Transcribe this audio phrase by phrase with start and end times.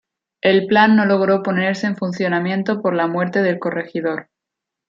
[0.41, 4.29] El plan no logró ponerse en funcionamiento por la muerte del corregidor.